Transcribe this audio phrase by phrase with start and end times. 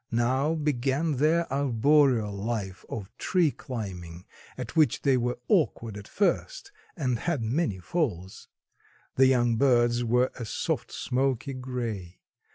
[0.09, 4.25] Now began their arboreal life of tree climbing
[4.57, 8.47] at which they were awkward at first and had many falls.
[9.13, 12.17] The young birds were a soft smoky gray.